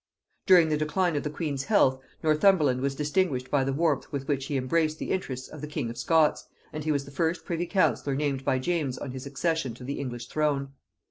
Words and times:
During 0.47 0.69
the 0.69 0.77
decline 0.79 1.15
of 1.15 1.21
the 1.21 1.29
queen's 1.29 1.65
health, 1.65 2.01
Northumberland 2.23 2.81
was 2.81 2.95
distinguished 2.95 3.51
by 3.51 3.63
the 3.63 3.71
warmth 3.71 4.11
with 4.11 4.27
which 4.27 4.47
he 4.47 4.57
embraced 4.57 4.97
the 4.97 5.11
interests 5.11 5.47
of 5.47 5.61
the 5.61 5.67
king 5.67 5.91
of 5.91 5.97
Scots, 5.99 6.47
and 6.73 6.83
he 6.83 6.91
was 6.91 7.05
the 7.05 7.11
first 7.11 7.45
privy 7.45 7.67
councillor 7.67 8.15
named 8.15 8.43
by 8.43 8.57
James 8.57 8.97
on 8.97 9.11
his 9.11 9.27
accession 9.27 9.75
to 9.75 9.83
the 9.83 9.99
English 9.99 10.25
throne. 10.25 10.69